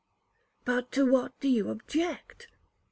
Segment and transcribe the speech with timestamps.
[0.65, 2.47] 'But to what do you object?